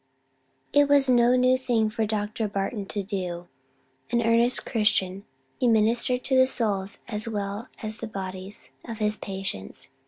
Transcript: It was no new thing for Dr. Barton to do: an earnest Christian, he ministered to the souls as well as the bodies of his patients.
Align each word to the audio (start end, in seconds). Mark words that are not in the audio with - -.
It 0.73 0.89
was 0.89 1.11
no 1.11 1.35
new 1.35 1.59
thing 1.59 1.91
for 1.91 2.07
Dr. 2.07 2.47
Barton 2.47 2.87
to 2.87 3.03
do: 3.03 3.47
an 4.11 4.23
earnest 4.23 4.65
Christian, 4.65 5.25
he 5.59 5.67
ministered 5.67 6.23
to 6.23 6.35
the 6.35 6.47
souls 6.47 6.97
as 7.07 7.27
well 7.29 7.67
as 7.83 7.99
the 7.99 8.07
bodies 8.07 8.71
of 8.83 8.97
his 8.97 9.15
patients. 9.15 9.89